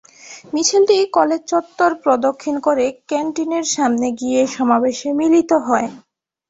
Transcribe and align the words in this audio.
মিছিলটি 0.53 0.97
কলেজ 1.13 1.41
চত্বর 1.51 1.91
প্রদক্ষিণ 2.03 2.55
করে 2.67 2.85
ক্যানটিনের 3.09 3.65
সামনে 3.75 4.07
গিয়ে 4.19 4.41
সমাবেশে 4.55 5.09
মিলিত 5.19 5.51
হয়। 5.67 5.87